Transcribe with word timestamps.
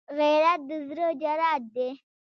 غیرت 0.17 0.59
د 0.69 0.71
زړه 0.87 1.07
جرأت 1.21 1.63
دی 1.75 1.89